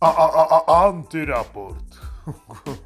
[0.00, 1.84] A, a, a, a, antyraport.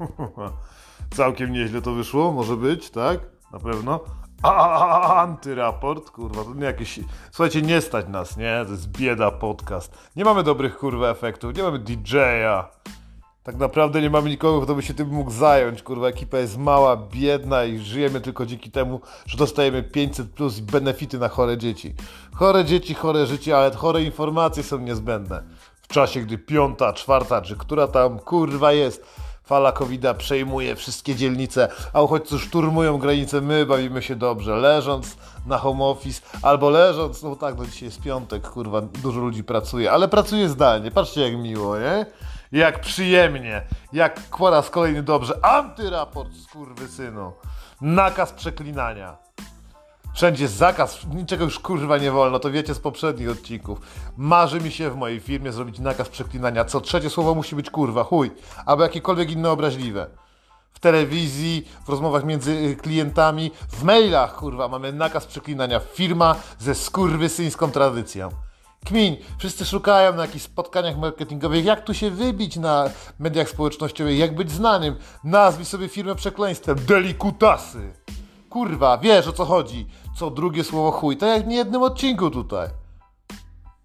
[1.17, 3.19] Całkiem nieźle to wyszło, może być, tak?
[3.51, 3.99] Na pewno.
[4.43, 6.99] A, a, a, antyraport, kurwa, to nie jakieś...
[7.31, 8.63] Słuchajcie, nie stać nas, nie?
[8.65, 9.97] To jest bieda podcast.
[10.15, 12.69] Nie mamy dobrych, kurwa, efektów, nie mamy DJ-a.
[13.43, 16.07] Tak naprawdę nie mamy nikogo, kto by się tym mógł zająć, kurwa.
[16.07, 21.27] Ekipa jest mała, biedna i żyjemy tylko dzięki temu, że dostajemy 500 plus benefity na
[21.27, 21.95] chore dzieci.
[22.33, 25.43] Chore dzieci, chore życie, ale chore informacje są niezbędne.
[25.93, 29.05] Czasie, gdy piąta, czwarta, czy która tam kurwa jest,
[29.43, 35.57] fala covid przejmuje wszystkie dzielnice, a uchodźcy szturmują granice, my bawimy się dobrze, leżąc na
[35.57, 40.07] home office, albo leżąc, no tak, no dzisiaj jest piątek, kurwa, dużo ludzi pracuje, ale
[40.07, 42.05] pracuje zdalnie, patrzcie jak miło, nie?
[42.51, 43.61] Jak przyjemnie,
[43.93, 46.29] jak po raz kolejny dobrze, antyraport,
[46.89, 47.33] synu,
[47.81, 49.22] nakaz przeklinania.
[50.13, 53.79] Wszędzie zakaz, niczego już kurwa nie wolno, to wiecie z poprzednich odcinków.
[54.17, 56.65] Marzy mi się w mojej firmie zrobić nakaz przeklinania.
[56.65, 58.31] Co trzecie słowo musi być kurwa, chuj,
[58.65, 60.07] albo jakiekolwiek inne obraźliwe.
[60.73, 65.79] W telewizji, w rozmowach między y, klientami, w mailach, kurwa, mamy nakaz przeklinania.
[65.79, 68.29] Firma ze skurwysyńską tradycją.
[68.85, 74.35] Kmin, wszyscy szukają na jakichś spotkaniach marketingowych, jak tu się wybić na mediach społecznościowych, jak
[74.35, 74.95] być znanym.
[75.23, 76.77] Nazwij sobie firmę przekleństwem.
[76.87, 77.93] Delikutasy.
[78.49, 79.87] Kurwa, wiesz o co chodzi.
[80.15, 81.17] Co drugie słowo chuj.
[81.17, 82.69] Tak jak w niejednym odcinku tutaj.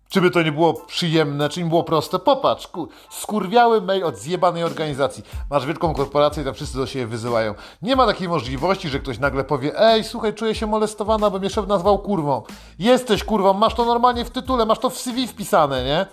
[0.08, 2.18] Czy by to nie było przyjemne, czy nie było proste?
[2.18, 2.88] Popatrz, kur...
[3.10, 5.24] skurwiały mail od zjebanej organizacji.
[5.50, 7.54] Masz wielką korporację i tam wszyscy do siebie wyzywają.
[7.82, 11.50] Nie ma takiej możliwości, że ktoś nagle powie Ej, słuchaj, czuję się molestowana, bo mnie
[11.50, 12.42] szef nazwał kurwą.
[12.78, 16.06] Jesteś kurwą, masz to normalnie w tytule, masz to w CV wpisane, nie?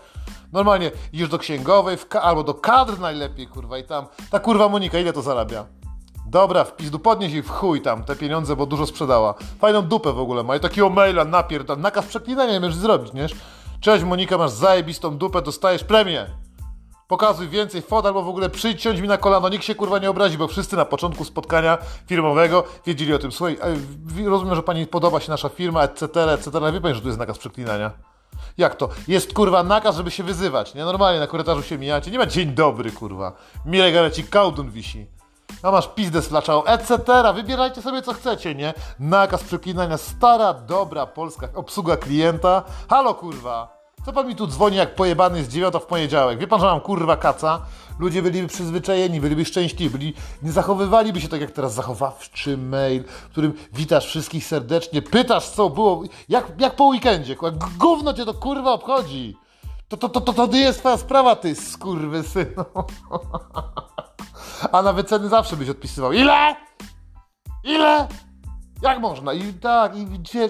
[0.53, 5.13] Normalnie idziesz do księgowej albo do kadr najlepiej, kurwa, i tam ta kurwa Monika, ile
[5.13, 5.65] to zarabia?
[6.35, 9.33] Dobra, w pizdu podnieś i w chuj tam te pieniądze, bo dużo sprzedała.
[9.59, 13.27] Fajną dupę w ogóle ma i takiego maila napierdol, nakaz przeklinania możesz zrobić, nie?
[13.81, 16.25] Cześć Monika, masz zajebistą dupę, dostajesz premię.
[17.07, 20.09] Pokazuj więcej fot albo w ogóle przyjdź, siądź mi na kolano, nikt się kurwa nie
[20.09, 21.77] obrazi, bo wszyscy na początku spotkania
[22.07, 23.31] firmowego wiedzieli o tym.
[23.31, 23.57] Słuchaj,
[24.25, 27.37] rozumiem, że pani podoba się nasza firma, etc., etc., wie pani, że tu jest nakaz
[27.37, 27.91] przeklinania.
[28.57, 28.89] Jak to?
[29.07, 30.85] Jest kurwa nakaz, żeby się wyzywać, nie?
[30.85, 33.33] Normalnie na korytarzu się mijacie, nie ma dzień dobry kurwa.
[33.65, 35.14] Mile Gareci Kaudun wisi.
[35.65, 36.97] A masz pizdę sflaczałą, etc.
[37.35, 38.73] Wybierajcie sobie co chcecie, nie?
[38.99, 42.63] Nakaz przeklinania, stara, dobra polska obsługa klienta.
[42.89, 43.75] Halo kurwa!
[44.05, 46.39] Co pan mi tu dzwoni jak pojebany z dziewiąta w poniedziałek?
[46.39, 47.61] Wie pan, że mam kurwa kaca?
[47.99, 53.29] Ludzie byliby przyzwyczajeni, byliby szczęśliwi, byli, nie zachowywaliby się tak jak teraz zachowawczy mail, w
[53.29, 57.35] którym witasz wszystkich serdecznie, pytasz co było, jak, jak po weekendzie,
[57.79, 59.44] gówno cię to kurwa obchodzi.
[59.87, 62.65] To, to, to, to, to nie jest twoja sprawa, ty skurwysynu.
[64.71, 66.13] A na wyceny zawsze byś odpisywał.
[66.13, 66.55] Ile?
[67.63, 68.07] Ile?
[68.81, 69.33] Jak można?
[69.33, 70.49] I tak, i wiecie,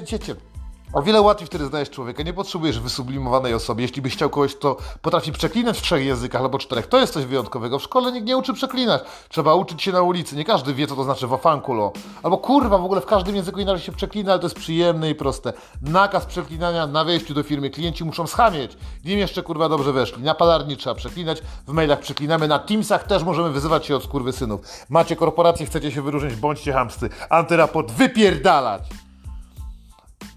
[0.93, 2.23] o wiele łatwiej wtedy znaleźć człowieka.
[2.23, 3.81] Nie potrzebujesz wysublimowanej osoby.
[3.81, 7.25] Jeśli byś chciał kogoś, kto potrafi przeklinać w trzech językach albo czterech, to jest coś
[7.25, 7.79] wyjątkowego.
[7.79, 9.01] W szkole nikt nie uczy przeklinać.
[9.29, 10.35] Trzeba uczyć się na ulicy.
[10.35, 11.91] Nie każdy wie, co to znaczy wafankulo.
[12.23, 15.15] Albo kurwa, w ogóle w każdym języku inaczej się przeklina, ale to jest przyjemne i
[15.15, 15.53] proste.
[15.81, 17.69] Nakaz przeklinania na wejściu do firmy.
[17.69, 18.77] Klienci muszą schamieć.
[19.05, 20.23] Nim jeszcze kurwa dobrze weszli.
[20.23, 24.61] Na palarni trzeba przeklinać, w mailach przeklinamy, na Teamsach też możemy wyzywać się od synów.
[24.89, 27.09] Macie korporację, chcecie się wyróżnić, bądźcie hamsty.
[27.29, 29.04] Antyraport wypierdalać!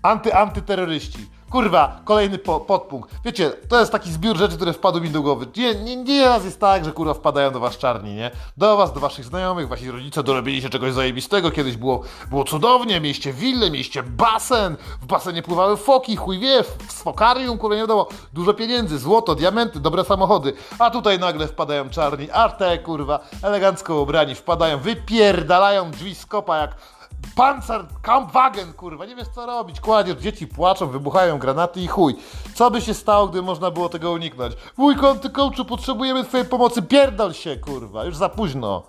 [0.03, 1.27] Anty, antyterroryści.
[1.51, 3.11] Kurwa, kolejny po, podpunkt.
[3.25, 5.47] Wiecie, to jest taki zbiór rzeczy, które wpadły mi do głowy.
[5.57, 8.31] Nie, nie, nie raz jest tak, że kurwa wpadają do was czarni, nie?
[8.57, 11.51] Do was, do waszych znajomych, wasi rodzice dorobili się czegoś zajebistego.
[11.51, 16.93] Kiedyś było, było cudownie, mieliście willę, mieliście basen, w basenie pływały foki, chuj wie, w
[16.93, 20.53] fokarium, kurwa nie wiadomo, dużo pieniędzy, złoto, diamenty, dobre samochody.
[20.79, 26.57] A tutaj nagle wpadają czarni, a te kurwa, elegancko ubrani, wpadają, wypierdalają drzwi z kopa
[26.57, 26.98] jak
[27.37, 32.17] Panzer Kampfwagen, kurwa, nie wiesz co robić, kładziesz, dzieci płaczą, wybuchają granaty i chuj.
[32.55, 34.55] Co by się stało, gdyby można było tego uniknąć?
[34.77, 38.83] Wujko, ty coachu, potrzebujemy twojej pomocy, pierdol się, kurwa, już za późno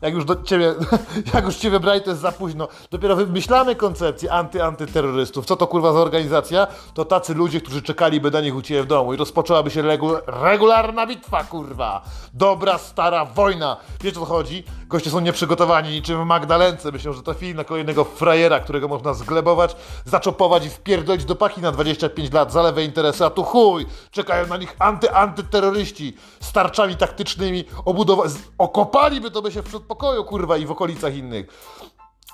[0.00, 0.74] jak już do ciebie,
[1.34, 2.68] jak już ciebie brali, to jest za późno.
[2.90, 5.44] Dopiero wymyślamy koncepcję anty-antyterrorystów.
[5.44, 6.66] Co to kurwa za organizacja?
[6.94, 10.10] To tacy ludzie, którzy czekaliby na nich u ciebie w domu i rozpoczęłaby się regu
[10.26, 12.02] regularna bitwa, kurwa.
[12.34, 13.76] Dobra, stara wojna.
[14.00, 14.64] Wiecie o co chodzi?
[14.86, 16.92] Goście są nieprzygotowani, niczym w Magdalence.
[16.92, 21.60] Myślą, że to film na kolejnego frajera, którego można zglebować, zaczopować i wpierdolić do paki
[21.60, 23.86] na 25 lat za lewe interesy, a tu chuj!
[24.10, 30.56] Czekają na nich anty-antyterroryści z tarczami taktycznymi, obudowa- okopaliby to by się w przedpokoju, kurwa,
[30.56, 31.46] i w okolicach innych.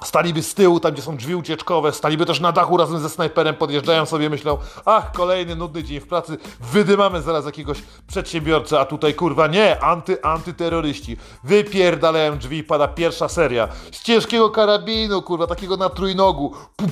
[0.04, 3.54] Staliby z tyłu, tam gdzie są drzwi ucieczkowe, staliby też na dachu razem ze snajperem,
[3.54, 9.14] podjeżdżają sobie, myślą, ach, kolejny nudny dzień w pracy, wydymamy zaraz jakiegoś przedsiębiorcę, a tutaj
[9.14, 11.16] kurwa nie, anty, antyterroryści.
[11.44, 13.68] Wypierdalają drzwi i pada pierwsza seria.
[13.92, 16.54] Z ciężkiego karabinu, kurwa, takiego na trójnogu.
[16.76, 16.86] Pu,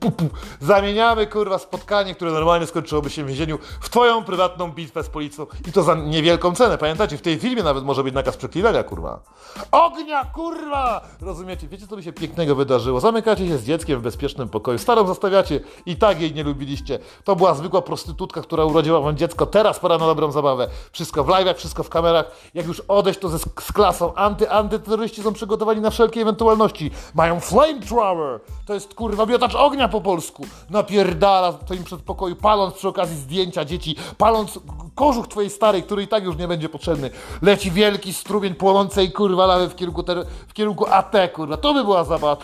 [0.00, 0.28] pu, pu.
[0.60, 5.46] Zamieniamy, kurwa, spotkanie, które normalnie skończyłoby się w więzieniu, w twoją prywatną bitwę z policją
[5.68, 6.78] i to za niewielką cenę.
[6.78, 9.20] Pamiętacie, w tej filmie nawet może być nakaz przeklinania, kurwa.
[9.72, 11.00] Ognia, kurwa!
[11.20, 11.68] Rozumiecie?
[11.68, 13.00] Wiecie, co by się pięknego wydarzyło?
[13.00, 16.98] Zamykacie się z dzieckiem w bezpiecznym pokoju, starą zostawiacie i tak jej nie lubiliście.
[17.24, 20.68] To była zwykła prostytutka, która urodziła wam dziecko, teraz pora na dobrą zabawę.
[20.92, 22.30] Wszystko w live'ach, wszystko w kamerach.
[22.54, 24.14] Jak już odejść, to ze, z klasą.
[24.14, 26.90] Anty, antyterroryści są przygotowani na wszelkie ewentualności.
[27.14, 28.40] Mają flamethrower!
[28.66, 30.46] To jest kurwa miotacz ognia po polsku.
[30.70, 34.58] Napierdala to im przed pokoju, paląc przy okazji zdjęcia dzieci, paląc
[34.96, 37.10] kożuch twojej starej, który i tak już nie będzie potrzebny.
[37.42, 41.56] Leci wielki strumień płonącej kurwa lawy w kierunku, ter- w kierunku AT, kurwa.
[41.56, 42.36] To by była zabawa.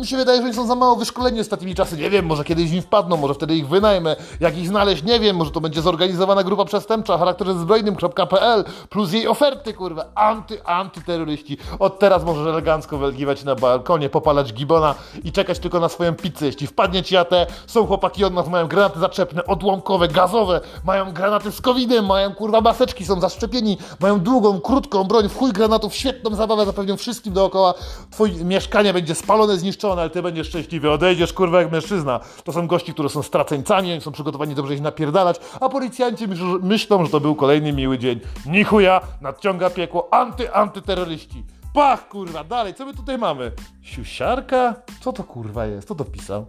[0.00, 1.96] Mi się wydaje, że oni są za mało wyszkoleni ostatnimi czasy.
[1.96, 4.16] Nie wiem, może kiedyś im wpadną, może wtedy ich wynajmę.
[4.40, 5.36] Jak ich znaleźć, nie wiem.
[5.36, 10.04] Może to będzie zorganizowana grupa przestępcza o charakterze zbrojnym.pl plus jej oferty, kurwa.
[10.14, 11.58] Anty, antyterroryści.
[11.78, 14.94] Od teraz możesz elegancko welgiwać na balkonie, popalać gibona
[15.24, 16.46] i czekać tylko na swoją pizzę.
[16.46, 17.30] Jeśli wpadnie ci AT,
[17.66, 22.60] są chłopaki od nas, mają granaty zaczepne, odłamkowe, gazowe, mają granaty z covid mają kurwa
[22.60, 27.74] maseczki, są zaszczepieni, mają długą, krótką broń, w chuj granatów, świetną zabawę zapewnią wszystkim dookoła.
[28.10, 32.20] Twoje mieszkanie będzie spalone, zniszczone, ale ty będziesz szczęśliwy, odejdziesz kurwa jak mężczyzna.
[32.44, 36.58] To są gości, którzy są straceńcami, oni są przygotowani dobrze ich napierdalać, a policjanci myśl,
[36.62, 38.20] myślą, że to był kolejny miły dzień.
[38.46, 41.44] Nichuja, nadciąga piekło, anty, antyterroryści.
[41.74, 43.52] Pach, kurwa, dalej, co my tutaj mamy?
[43.82, 44.74] Siusiarka?
[45.00, 45.84] Co to kurwa jest?
[45.84, 46.46] Kto to pisał?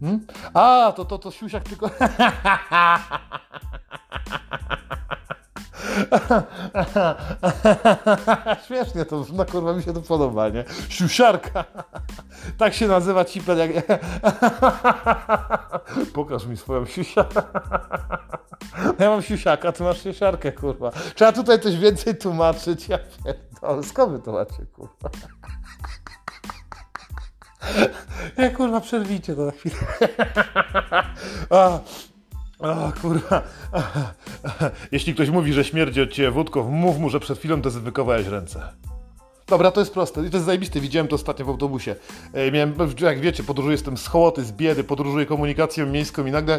[0.00, 0.26] Hmm?
[0.54, 1.90] A, to, to, to siusiak tylko...
[8.66, 10.64] Śmiesznie to, no kurwa mi się to podoba, nie?
[10.88, 11.64] Siusiarka.
[12.58, 13.70] Tak się nazywa cipel jak...
[16.14, 17.42] Pokaż mi swoją siusiarkę.
[18.98, 20.90] Ja mam siusiaka, ty masz siusiarkę, kurwa.
[21.14, 23.82] Trzeba tutaj coś więcej tłumaczyć, ja pierdolę.
[23.82, 25.10] Skąd wy to macie, kurwa?
[28.36, 29.76] Ja kurwa, przerwijcie to na chwilę.
[32.58, 33.42] A, kurwa.
[34.92, 38.72] Jeśli ktoś mówi, że śmierdzi od ciebie wódką, mów mu, że przed chwilą dezynfekowałeś ręce.
[39.48, 40.26] Dobra, to jest proste.
[40.26, 40.80] I to jest zajebiste.
[40.80, 41.94] Widziałem to ostatnio w autobusie.
[42.32, 46.58] E, miałem, jak wiecie, podróżuję, jestem z hołoty, z biedy, podróżuję komunikacją miejską i nagle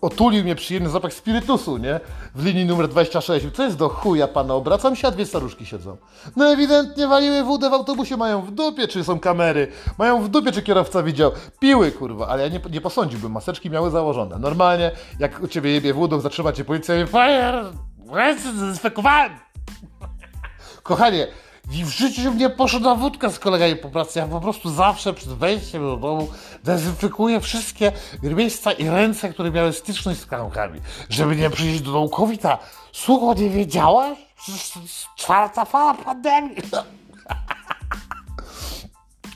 [0.00, 2.00] otulił mnie przyjemny zapach spirytusu, nie?
[2.34, 3.46] W linii numer 26.
[3.54, 4.54] Co jest do chuja, pana?
[4.54, 5.96] Obracam się, a dwie staruszki siedzą.
[6.36, 10.52] No ewidentnie waliły wódę w autobusie, mają w dupie, czy są kamery, mają w dupie,
[10.52, 11.32] czy kierowca widział.
[11.60, 13.32] Piły, kurwa, ale ja nie, nie posądziłbym.
[13.32, 14.38] Maseczki miały założone.
[14.38, 17.64] Normalnie, jak u ciebie jebie wódą, zatrzyma cię policja i fire,
[18.12, 19.32] ręce zdezynfekowałem.
[20.82, 21.26] Kochanie,
[21.72, 24.18] i w życiu nie poszedł na wódkę z kolegami po pracy.
[24.18, 26.28] Ja po prostu zawsze przed wejściem do domu
[26.64, 27.92] dezynfekuję wszystkie
[28.22, 32.58] miejsca i ręce, które miały styczność z kankami, żeby nie przyjść do domu COVID-a.
[32.92, 34.18] Słucho, nie wiedziałaś?
[34.36, 34.72] Przecież
[35.16, 36.56] czwarta fala pandemii.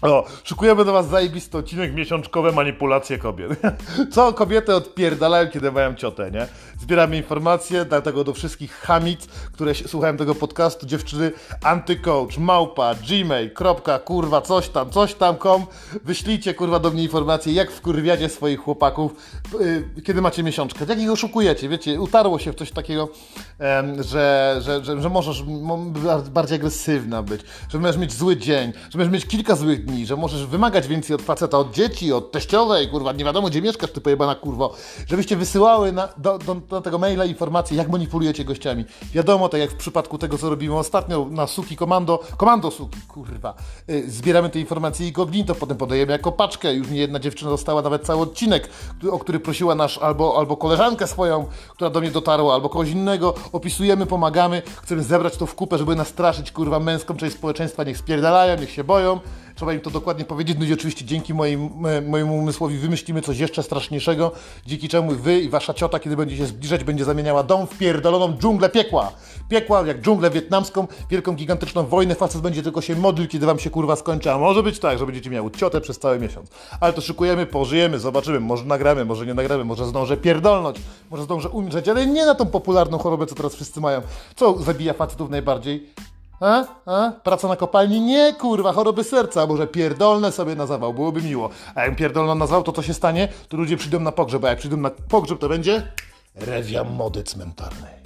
[0.02, 3.50] O, szykujemy do Was zajebisty odcinek miesiączkowe manipulacje kobiet.
[4.12, 6.46] Co kobiety odpierdalają, kiedy mają ciotę, nie?
[6.82, 11.32] Zbieramy informacje, dlatego do wszystkich hamic, które słuchają tego podcastu, dziewczyny,
[11.62, 15.66] antycoach, małpa, gmail, kropka, kurwa, coś tam, coś tam, kom.
[16.04, 19.14] Wyślijcie, kurwa, do mnie informacje, jak wkurwiacie swoich chłopaków,
[19.60, 23.08] yy, kiedy macie miesiączkę, jak ich oszukujecie, wiecie, utarło się w coś takiego,
[23.58, 25.42] em, że, że, że, że możesz
[26.30, 30.16] bardziej agresywna być, że możesz mieć zły dzień, że możesz mieć kilka złych dni, że
[30.16, 34.00] możesz wymagać więcej od faceta, od dzieci, od teściowej, kurwa, nie wiadomo gdzie mieszkasz, ty
[34.00, 34.74] pojebana kurwo,
[35.06, 38.84] żebyście wysyłały na, do, do, do tego maila informacje, jak manipulujecie gościami.
[39.14, 43.54] Wiadomo, tak jak w przypadku tego, co robimy ostatnio na Suki Komando, Komando Suki, kurwa,
[43.88, 47.82] yy, zbieramy te informacje i gognito, potem podajemy jako paczkę, już nie jedna dziewczyna dostała
[47.82, 48.68] nawet cały odcinek,
[49.10, 53.34] o który prosiła nasz albo, albo koleżankę swoją, która do mnie dotarła, albo kogoś innego,
[53.52, 58.60] opisujemy, pomagamy, chcemy zebrać to w kupę, żeby nastraszyć, kurwa, męską część społeczeństwa, niech spierdalają,
[58.60, 59.20] niech się boją,
[59.62, 60.56] trzeba im to dokładnie powiedzieć.
[60.60, 61.70] No i oczywiście dzięki moim,
[62.06, 64.32] mojemu umysłowi wymyślimy coś jeszcze straszniejszego,
[64.66, 68.38] dzięki czemu wy i wasza ciota, kiedy będzie się zbliżać, będzie zamieniała dom w pierdoloną
[68.38, 69.12] dżunglę piekła.
[69.48, 72.14] Piekła jak dżunglę wietnamską, wielką, gigantyczną wojnę.
[72.14, 74.32] Facet będzie tylko się modlił, kiedy wam się kurwa skończy.
[74.32, 76.50] A może być tak, że będziecie miały ciotę przez cały miesiąc.
[76.80, 78.40] Ale to szykujemy, pożyjemy, zobaczymy.
[78.40, 80.76] Może nagramy, może nie nagramy, może zdążę pierdolnąć,
[81.10, 84.02] może zdążę umrzeć, ale nie na tą popularną chorobę, co teraz wszyscy mają.
[84.36, 85.90] Co zabija facetów najbardziej?
[86.42, 86.64] A?
[86.86, 87.10] A?
[87.22, 88.00] Praca na kopalni?
[88.00, 89.46] Nie, kurwa, choroby serca.
[89.46, 91.50] Może pierdolne sobie na zawał, byłoby miło.
[91.74, 93.28] A jak pierdolno nazwał, to co się stanie?
[93.48, 95.92] To ludzie przyjdą na pogrzeb, a jak przyjdą na pogrzeb, to będzie
[96.34, 98.01] rewia mody cmentarnej.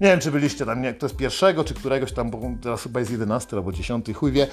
[0.00, 3.12] Nie wiem, czy byliście tam, nie, jest pierwszego, czy któregoś tam, bo teraz chyba jest
[3.12, 4.48] 11 albo 10, chuj wie.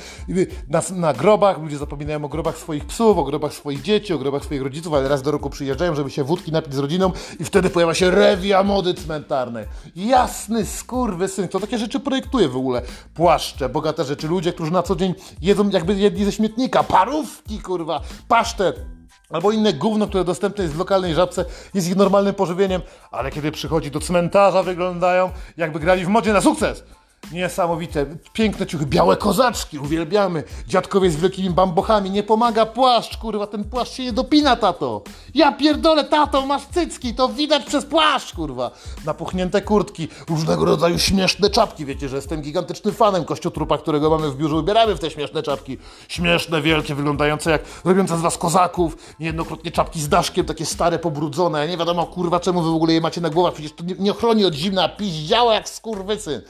[0.69, 4.43] Na, na grobach, ludzie zapominają o grobach swoich psów, o grobach swoich dzieci, o grobach
[4.43, 7.69] swoich rodziców, ale raz do roku przyjeżdżają, żeby się wódki napić z rodziną i wtedy
[7.69, 9.65] pojawia się rewia mody cmentarnej.
[9.95, 12.81] Jasny skurwysyn, kto takie rzeczy projektuje w ogóle?
[13.13, 18.01] Płaszcze, bogate rzeczy, ludzie, którzy na co dzień jedzą jakby jedli ze śmietnika, parówki, kurwa,
[18.27, 18.85] pasztet,
[19.33, 23.51] albo inne gówno, które dostępne jest w lokalnej żabce, jest ich normalnym pożywieniem, ale kiedy
[23.51, 26.83] przychodzi do cmentarza, wyglądają jakby grali w modzie na sukces.
[27.32, 30.44] Niesamowite, piękne ciuchy, białe kozaczki, uwielbiamy.
[30.68, 35.01] Dziadkowie z wielkimi bambochami, nie pomaga płaszcz, kurwa, ten płaszcz się nie dopina, tato.
[35.36, 38.72] Ja pierdolę, tato, masz cycki, to widać przez płaszcz, kurwa.
[39.06, 44.36] Napuchnięte kurtki, różnego rodzaju śmieszne czapki, wiecie, że jestem gigantycznym fanem kościotrupa, którego mamy w
[44.36, 45.77] biurze, ubieramy w te śmieszne czapki.
[46.08, 51.68] Śmieszne, wielkie, wyglądające jak robiące z was kozaków, niejednokrotnie czapki z daszkiem, takie stare, pobrudzone,
[51.68, 54.12] nie wiadomo, kurwa, czemu wy w ogóle je macie na głowach, przecież to nie, nie
[54.12, 56.42] ochroni od zimna, piździała jak skurwysyn.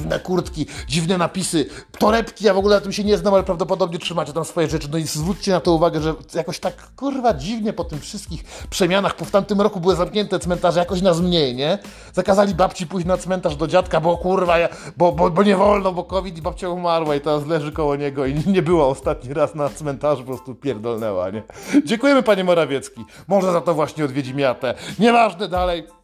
[0.00, 1.66] Dziwne kurtki, dziwne napisy,
[1.98, 4.88] torebki, ja w ogóle na tym się nie znam, ale prawdopodobnie trzymacie tam swoje rzeczy.
[4.92, 9.16] No i zwróćcie na to uwagę, że jakoś tak kurwa dziwnie po tym wszystkich przemianach,
[9.18, 11.78] bo w tamtym roku były zamknięte cmentarze, jakoś nas mniej, nie?
[12.12, 15.92] Zakazali babci pójść na cmentarz do dziadka, bo kurwa, ja, bo, bo, bo nie wolno,
[15.92, 19.54] bo COVID i babcia umarła i teraz leży koło niego i nie była ostatni raz
[19.54, 21.42] na cmentarzu, po prostu pierdolnęła, nie?
[21.84, 23.04] Dziękujemy panie Morawiecki.
[23.28, 24.74] Może za to właśnie odwiedzi miatę.
[24.98, 25.99] Nieważne dalej.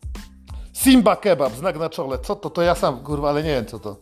[0.76, 2.18] Simba kebab, znak na czole.
[2.18, 2.50] Co to?
[2.50, 3.97] To ja sam, kurwa, ale nie wiem co to.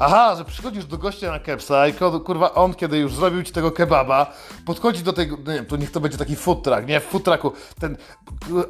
[0.00, 1.92] Aha, że przychodzisz do gościa na kepsa i
[2.24, 4.32] kurwa on, kiedy już zrobił ci tego kebaba,
[4.64, 7.00] podchodzi do tego, nie wiem, to niech to będzie taki truck, nie?
[7.00, 7.96] W food trucku ten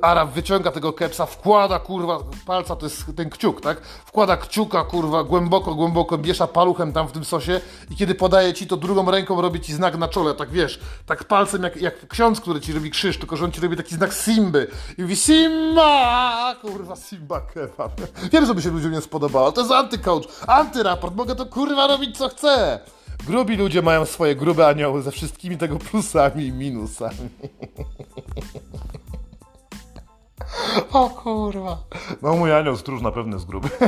[0.03, 3.81] Arab wyciąga tego kepsa, wkłada kurwa palca, to jest ten kciuk, tak?
[3.81, 8.67] Wkłada kciuka kurwa głęboko, głęboko, miesza paluchem tam w tym sosie i kiedy podaje ci
[8.67, 12.41] to drugą ręką robi ci znak na czole, tak wiesz, tak palcem jak, jak ksiądz,
[12.41, 16.55] który ci robi krzyż, tylko że on ci robi taki znak Simby i mówi Simba,
[16.63, 18.01] kurwa Simba kebab.
[18.33, 22.19] Wiem, że by się ludziom nie spodobało, to jest antycoach, antyraport, mogę to kurwa robić
[22.19, 22.81] co chcę.
[23.27, 27.29] Grubi ludzie mają swoje grube anioły ze wszystkimi tego plusami i minusami.
[30.93, 31.79] O kurwa.
[32.23, 33.69] No mój anioł stróż na pewno jest gruby.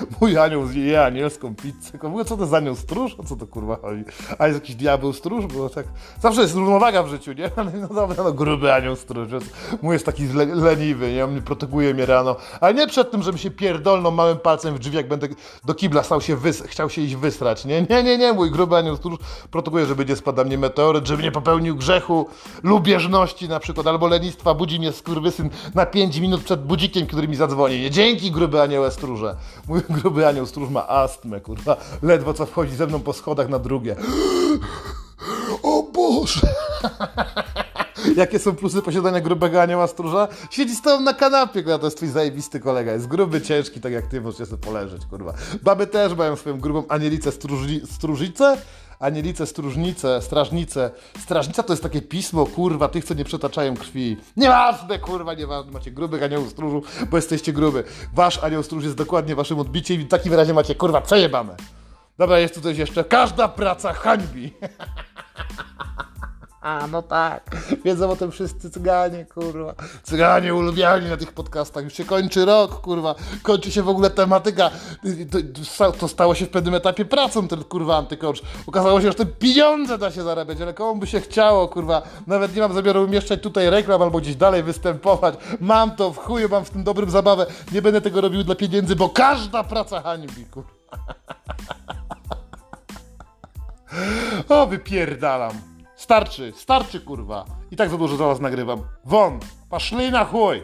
[0.20, 1.98] mój anioł je anielską pizzę.
[1.98, 3.14] W ogóle co to za anioł stróż?
[3.18, 4.04] O co to kurwa chodzi?
[4.38, 5.46] A jest jakiś diabeł stróż?
[5.46, 5.86] Bo tak...
[6.20, 7.50] Zawsze jest równowaga w życiu, nie?
[7.56, 9.28] Ale no dobra, no gruby anioł stróż.
[9.82, 11.24] Mój jest taki le leniwy, nie?
[11.24, 12.36] On proteguje mnie rano.
[12.60, 15.28] Ale nie przed tym, żebym się pierdolną małym palcem w drzwi, jak będę
[15.64, 17.82] do kibla stał się chciał się iść wysrać, nie?
[17.90, 18.32] Nie, nie, nie.
[18.32, 19.18] Mój gruby anioł stróż
[19.50, 22.28] proteguje, żeby nie spadł mnie meteoryt, żeby nie popełnił grzechu
[22.62, 24.54] lubieżności na przykład, albo lenistwa.
[24.54, 27.80] Budzi mnie skurwysyn na 5 minut przed budzikiem, który mi zadzwoni.
[27.80, 29.36] Nie, dzięki gruby anioł stróże.
[29.68, 31.76] Mój gruby anioł stróż ma astmę, kurwa.
[32.02, 33.96] Ledwo co wchodzi ze mną po schodach na drugie.
[35.62, 36.48] O Boże!
[38.16, 40.28] Jakie są plusy posiadania grubego anioła stróża?
[40.50, 42.92] Siedzi z tobą na kanapie, kurwa, to jest twój zajebisty kolega.
[42.92, 45.34] Jest gruby, ciężki, tak jak ty, możesz sobie poleżeć, kurwa.
[45.62, 48.56] Baby też mają swoją grubą anielicę stróżni, stróżicę?
[49.02, 50.90] Anielice, stróżnice, strażnice.
[51.18, 54.16] Strażnica to jest takie pismo, kurwa, tych, co nie przetaczają krwi.
[54.36, 55.72] Nieważne, kurwa, nieważne.
[55.72, 57.84] Macie grubych aniołów stróżu, bo jesteście gruby.
[58.14, 61.56] Wasz anioł stróż jest dokładnie waszym odbiciem i w takim razie macie, kurwa, przejebane.
[62.18, 63.04] Dobra, jest tu coś jeszcze.
[63.04, 64.52] Każda praca hańbi.
[66.62, 67.56] A, no tak.
[67.84, 69.74] Wiedzą o tym wszyscy cyganie, kurwa.
[70.02, 71.84] Cyganie ulubiani na tych podcastach.
[71.84, 73.14] Już się kończy rok, kurwa.
[73.42, 74.70] Kończy się w ogóle tematyka.
[75.78, 78.42] To, to stało się w pewnym etapie pracą, ten kurwa antykocz.
[78.66, 82.02] Okazało się, że te pieniądze da się zarabiać, ale komu by się chciało, kurwa.
[82.26, 85.34] Nawet nie mam zamiaru umieszczać tutaj reklam albo gdzieś dalej występować.
[85.60, 87.46] Mam to w chuju, mam w tym dobrym zabawę.
[87.72, 90.70] Nie będę tego robił dla pieniędzy, bo każda praca hańbi, kurwa.
[94.48, 95.71] O, wypierdalam.
[96.02, 97.44] Starczy, starczy kurwa.
[97.70, 98.82] I tak za dużo za was nagrywam.
[99.04, 99.40] Won,
[99.70, 100.62] paszli na chuj.